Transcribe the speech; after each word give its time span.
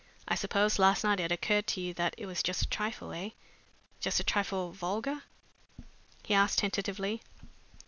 "I 0.27 0.33
suppose 0.33 0.79
last 0.79 1.03
night 1.03 1.19
it 1.19 1.31
occurred 1.31 1.67
to 1.67 1.79
you 1.79 1.93
that 1.93 2.15
it 2.17 2.25
was 2.25 2.41
just 2.41 2.63
a 2.63 2.67
trifle 2.69 3.11
eh? 3.13 3.29
just 3.99 4.19
a 4.19 4.23
trifle 4.23 4.71
vulgar?" 4.71 5.21
he 6.23 6.33
asked 6.33 6.57
tentatively. 6.57 7.21